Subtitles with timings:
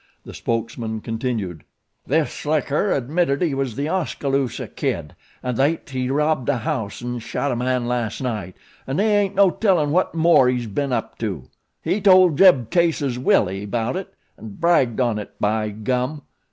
[0.25, 1.63] The spokesman continued.
[2.07, 7.19] "This slicker admitted he was The Oskaloosa Kid, 'n' thet he robbed a house an'
[7.19, 11.19] shot a man las' night; 'n' they ain't no tellin' what more he's ben up
[11.19, 11.43] to.
[11.83, 16.23] He tole Jeb Case's Willie 'bout it; an' bragged on it, by gum.